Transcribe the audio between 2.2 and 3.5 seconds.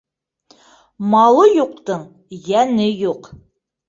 йәне юҡ.